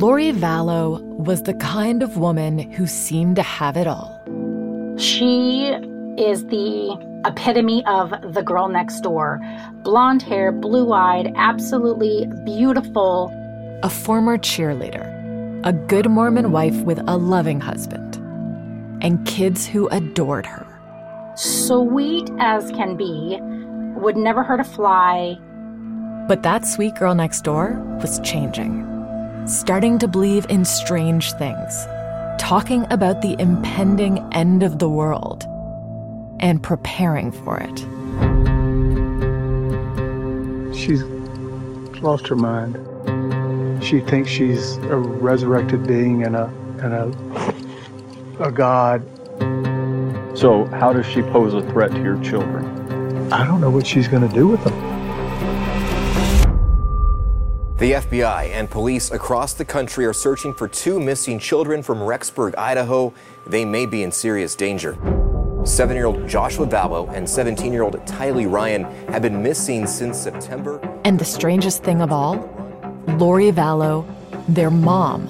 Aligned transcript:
Lori 0.00 0.32
Vallow 0.32 0.98
was 1.18 1.42
the 1.42 1.52
kind 1.52 2.02
of 2.02 2.16
woman 2.16 2.58
who 2.58 2.86
seemed 2.86 3.36
to 3.36 3.42
have 3.42 3.76
it 3.76 3.86
all. 3.86 4.18
She 4.96 5.66
is 6.16 6.46
the 6.46 6.96
epitome 7.26 7.84
of 7.84 8.14
the 8.32 8.42
girl 8.42 8.68
next 8.68 9.02
door. 9.02 9.38
Blonde 9.82 10.22
hair, 10.22 10.52
blue 10.52 10.90
eyed, 10.94 11.30
absolutely 11.36 12.26
beautiful. 12.46 13.30
A 13.82 13.90
former 13.90 14.38
cheerleader, 14.38 15.04
a 15.66 15.74
good 15.74 16.08
Mormon 16.08 16.50
wife 16.50 16.80
with 16.80 16.98
a 17.06 17.18
loving 17.18 17.60
husband, 17.60 18.16
and 19.02 19.26
kids 19.26 19.66
who 19.66 19.86
adored 19.88 20.46
her. 20.46 20.66
Sweet 21.36 22.30
as 22.38 22.70
can 22.70 22.96
be, 22.96 23.38
would 24.00 24.16
never 24.16 24.42
hurt 24.42 24.60
a 24.60 24.64
fly. 24.64 25.36
But 26.26 26.42
that 26.42 26.66
sweet 26.66 26.94
girl 26.94 27.14
next 27.14 27.44
door 27.44 27.74
was 28.00 28.18
changing, 28.20 28.86
starting 29.50 29.98
to 29.98 30.06
believe 30.06 30.46
in 30.48 30.64
strange 30.64 31.32
things, 31.32 31.84
talking 32.38 32.86
about 32.90 33.20
the 33.20 33.34
impending 33.40 34.18
end 34.32 34.62
of 34.62 34.78
the 34.78 34.88
world 34.88 35.44
and 36.38 36.62
preparing 36.62 37.32
for 37.32 37.58
it. 37.58 37.78
She's 40.76 41.02
lost 42.00 42.28
her 42.28 42.36
mind. 42.36 42.76
She 43.84 44.00
thinks 44.00 44.30
she's 44.30 44.76
a 44.76 44.96
resurrected 44.96 45.86
being 45.86 46.22
and 46.22 46.36
a 46.36 46.44
and 46.78 46.94
a 46.94 48.44
a 48.44 48.52
god. 48.52 49.02
So, 50.38 50.64
how 50.66 50.92
does 50.92 51.06
she 51.06 51.22
pose 51.22 51.54
a 51.54 51.62
threat 51.72 51.90
to 51.90 52.02
your 52.02 52.22
children? 52.22 53.32
I 53.32 53.44
don't 53.44 53.60
know 53.60 53.70
what 53.70 53.86
she's 53.86 54.06
going 54.06 54.26
to 54.26 54.34
do 54.34 54.46
with 54.46 54.62
them. 54.64 54.89
The 57.80 57.92
FBI 57.92 58.50
and 58.50 58.68
police 58.68 59.10
across 59.10 59.54
the 59.54 59.64
country 59.64 60.04
are 60.04 60.12
searching 60.12 60.52
for 60.52 60.68
two 60.68 61.00
missing 61.00 61.38
children 61.38 61.82
from 61.82 61.96
Rexburg, 62.00 62.54
Idaho. 62.58 63.10
They 63.46 63.64
may 63.64 63.86
be 63.86 64.02
in 64.02 64.12
serious 64.12 64.54
danger. 64.54 64.98
Seven 65.64 65.96
year 65.96 66.04
old 66.04 66.28
Joshua 66.28 66.66
Vallow 66.66 67.10
and 67.10 67.26
17 67.26 67.72
year 67.72 67.82
old 67.82 67.94
Tylee 68.00 68.52
Ryan 68.52 68.84
have 69.08 69.22
been 69.22 69.42
missing 69.42 69.86
since 69.86 70.18
September. 70.18 70.78
And 71.06 71.18
the 71.18 71.24
strangest 71.24 71.82
thing 71.82 72.02
of 72.02 72.12
all, 72.12 72.36
Lori 73.16 73.50
Vallow, 73.50 74.06
their 74.46 74.70
mom, 74.70 75.26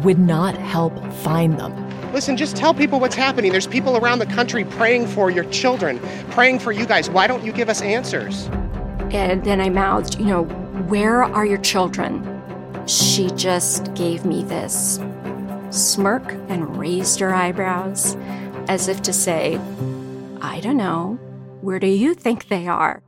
would 0.00 0.18
not 0.18 0.54
help 0.54 0.94
find 1.16 1.60
them. 1.60 1.74
Listen, 2.14 2.34
just 2.34 2.56
tell 2.56 2.72
people 2.72 2.98
what's 2.98 3.14
happening. 3.14 3.52
There's 3.52 3.66
people 3.66 3.98
around 3.98 4.20
the 4.20 4.26
country 4.26 4.64
praying 4.64 5.06
for 5.06 5.30
your 5.30 5.44
children, 5.50 6.00
praying 6.30 6.60
for 6.60 6.72
you 6.72 6.86
guys. 6.86 7.10
Why 7.10 7.26
don't 7.26 7.44
you 7.44 7.52
give 7.52 7.68
us 7.68 7.82
answers? 7.82 8.46
And 9.12 9.44
then 9.44 9.60
I 9.60 9.68
mouthed, 9.68 10.18
you 10.18 10.24
know, 10.24 10.69
where 10.88 11.22
are 11.22 11.44
your 11.44 11.58
children? 11.58 12.42
She 12.86 13.30
just 13.30 13.92
gave 13.94 14.24
me 14.24 14.42
this 14.42 14.98
smirk 15.70 16.32
and 16.48 16.76
raised 16.76 17.20
her 17.20 17.34
eyebrows 17.34 18.16
as 18.68 18.88
if 18.88 19.02
to 19.02 19.12
say, 19.12 19.60
I 20.40 20.60
don't 20.60 20.76
know. 20.76 21.18
Where 21.60 21.78
do 21.78 21.86
you 21.86 22.14
think 22.14 22.48
they 22.48 22.66
are? 22.66 23.02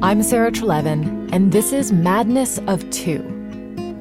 I'm 0.00 0.22
Sarah 0.22 0.50
Treleaven, 0.50 1.32
and 1.32 1.52
this 1.52 1.72
is 1.72 1.92
Madness 1.92 2.58
of 2.66 2.88
Two. 2.90 3.34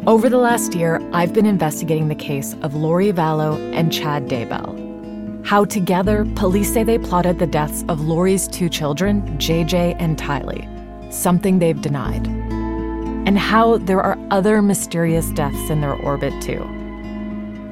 Over 0.05 0.29
the 0.29 0.37
last 0.37 0.73
year, 0.73 1.01
I've 1.11 1.33
been 1.33 1.45
investigating 1.45 2.07
the 2.07 2.15
case 2.15 2.55
of 2.61 2.75
Lori 2.75 3.11
Vallow 3.11 3.57
and 3.73 3.91
Chad 3.91 4.27
Daybell. 4.27 5.45
How 5.45 5.65
together, 5.65 6.25
police 6.35 6.73
say 6.73 6.83
they 6.83 6.97
plotted 6.97 7.39
the 7.39 7.47
deaths 7.47 7.83
of 7.87 8.01
Lori's 8.01 8.47
two 8.47 8.69
children, 8.69 9.21
JJ 9.37 9.95
and 9.99 10.17
Tylee, 10.17 10.76
something 11.09 11.59
they've 11.59 11.81
denied. 11.81 12.27
And 12.27 13.37
how 13.37 13.77
there 13.77 14.01
are 14.01 14.17
other 14.31 14.61
mysterious 14.61 15.29
deaths 15.31 15.69
in 15.69 15.81
their 15.81 15.93
orbit, 15.93 16.33
too. 16.41 16.65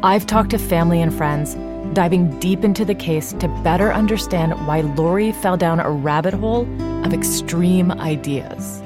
I've 0.04 0.28
talked 0.28 0.52
to 0.52 0.58
family 0.58 1.02
and 1.02 1.14
friends, 1.14 1.56
diving 1.94 2.40
deep 2.40 2.64
into 2.64 2.86
the 2.86 2.96
case 2.96 3.34
to 3.34 3.48
better 3.64 3.94
understand 3.94 4.54
why 4.68 4.82
Lori 4.82 5.32
fell 5.32 5.58
down 5.58 5.80
a 5.80 5.90
rabbit 5.90 6.34
hole 6.34 6.68
of 7.06 7.14
extreme 7.14 7.92
ideas, 7.92 8.82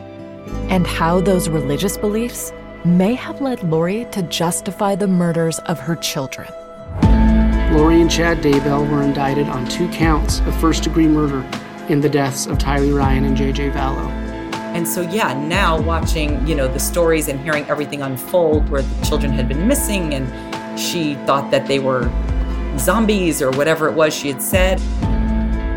and 0.69 0.85
how 0.85 1.19
those 1.19 1.50
religious 1.50 1.97
beliefs 1.97 2.53
may 2.85 3.13
have 3.16 3.41
led 3.41 3.63
Lori 3.63 4.06
to 4.12 4.22
justify 4.24 4.95
the 4.95 5.07
murders 5.07 5.59
of 5.59 5.79
her 5.79 5.95
children. 5.95 6.47
Lori 7.74 8.01
and 8.01 8.09
Chad 8.09 8.40
Daybell 8.40 8.90
were 8.90 9.03
indicted 9.03 9.47
on 9.47 9.68
two 9.68 9.88
counts 9.90 10.40
of 10.41 10.59
first 10.59 10.84
degree 10.84 11.07
murder 11.07 11.45
in 11.90 12.01
the 12.01 12.09
deaths 12.09 12.45
of 12.45 12.57
Tylee 12.57 12.95
Ryan 12.95 13.25
and 13.25 13.38
JJ 13.38 13.72
Vallow. 13.74 14.28
And 14.75 14.88
so, 14.88 15.02
yeah, 15.02 15.34
now 15.47 15.81
watching, 15.81 16.46
you 16.47 16.56
know, 16.56 16.68
the 16.68 16.80
stories 16.80 17.28
and 17.28 17.40
hearing 17.40 17.66
everything 17.69 18.02
unfold 18.02 18.69
where 18.69 18.81
the 18.81 19.06
children 19.06 19.31
had 19.34 19.50
been 19.50 19.68
missing 19.68 20.13
and 20.13 20.80
she 20.80 21.16
thought 21.25 21.52
that 21.52 21.68
they 21.68 21.80
were 21.80 22.09
zombies 22.78 23.41
or 23.41 23.52
whatever 23.52 23.88
it 23.88 23.94
was 23.94 24.13
she 24.13 24.28
had 24.30 24.41
said. 24.41 24.80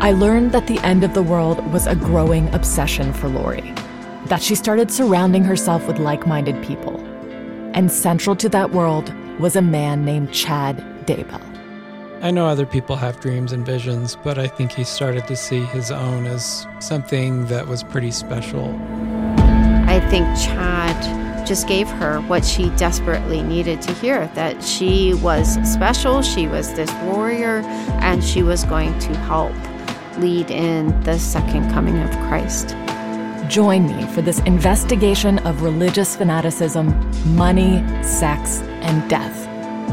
I 0.01 0.11
learned 0.11 0.51
that 0.51 0.67
the 0.67 0.79
end 0.79 1.03
of 1.03 1.13
the 1.13 1.23
world 1.23 1.65
was 1.71 1.87
a 1.87 1.95
growing 1.95 2.53
obsession 2.53 3.13
for 3.13 3.29
Lori, 3.29 3.73
that 4.25 4.41
she 4.41 4.55
started 4.55 4.91
surrounding 4.91 5.43
herself 5.43 5.87
with 5.87 5.97
like 5.97 6.27
minded 6.27 6.61
people. 6.63 6.99
And 7.73 7.91
central 7.91 8.35
to 8.37 8.49
that 8.49 8.71
world 8.71 9.13
was 9.39 9.55
a 9.55 9.61
man 9.61 10.05
named 10.05 10.31
Chad 10.31 10.77
Daybell. 11.05 11.52
I 12.23 12.31
know 12.31 12.47
other 12.47 12.65
people 12.65 12.95
have 12.95 13.19
dreams 13.19 13.51
and 13.51 13.65
visions, 13.65 14.15
but 14.23 14.39
I 14.39 14.47
think 14.47 14.71
he 14.71 14.85
started 14.85 15.27
to 15.27 15.35
see 15.35 15.59
his 15.65 15.91
own 15.91 16.25
as 16.25 16.65
something 16.79 17.47
that 17.47 17.67
was 17.67 17.83
pretty 17.83 18.11
special. 18.11 18.73
I 19.89 19.99
think 20.09 20.25
Chad 20.37 21.45
just 21.45 21.67
gave 21.67 21.89
her 21.89 22.21
what 22.21 22.45
she 22.45 22.69
desperately 22.77 23.43
needed 23.43 23.81
to 23.81 23.93
hear 23.95 24.27
that 24.35 24.63
she 24.63 25.15
was 25.15 25.55
special, 25.69 26.21
she 26.21 26.47
was 26.47 26.73
this 26.75 26.89
warrior, 27.03 27.59
and 27.99 28.23
she 28.23 28.41
was 28.41 28.63
going 28.63 28.97
to 28.99 29.13
help 29.17 29.51
lead 30.17 30.49
in 30.49 30.97
the 31.01 31.19
second 31.19 31.69
coming 31.71 31.99
of 31.99 32.09
Christ. 32.29 32.69
Join 33.49 33.85
me 33.85 34.07
for 34.13 34.21
this 34.21 34.39
investigation 34.43 35.39
of 35.39 35.61
religious 35.61 36.15
fanaticism, 36.15 36.87
money, 37.35 37.83
sex, 38.01 38.61
and 38.79 39.09
death 39.09 39.45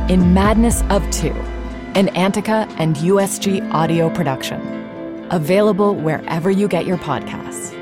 in 0.09 0.33
Madness 0.33 0.85
of 0.91 1.11
Two, 1.11 1.35
an 1.95 2.09
Antica 2.17 2.67
and 2.79 2.97
USG 2.97 3.69
audio 3.73 4.09
production. 4.11 4.61
Available 5.31 5.95
wherever 5.95 6.51
you 6.51 6.69
get 6.69 6.87
your 6.87 6.99
podcasts. 6.99 7.80